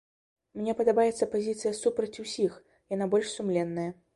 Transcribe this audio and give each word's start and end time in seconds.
Мне 0.61 0.73
падабаецца 0.79 1.27
пазіцыя 1.35 1.73
супраць 1.81 2.19
усіх, 2.25 2.59
яна 2.97 3.05
больш 3.13 3.27
сумленная. 3.39 3.89